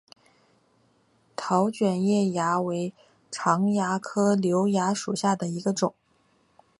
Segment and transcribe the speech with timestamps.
[1.35, 2.91] 桃卷叶蚜为
[3.29, 5.93] 常蚜科瘤蚜属下的一个种。